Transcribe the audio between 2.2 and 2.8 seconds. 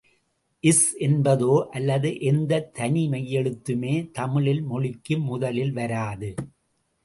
எந்தத்